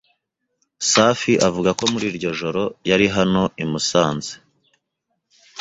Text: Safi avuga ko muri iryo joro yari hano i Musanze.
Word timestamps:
Safi 0.91 1.33
avuga 1.47 1.69
ko 1.77 1.83
muri 1.91 2.05
iryo 2.11 2.31
joro 2.39 2.63
yari 2.89 3.07
hano 3.15 3.43
i 3.63 3.65
Musanze. 3.71 4.33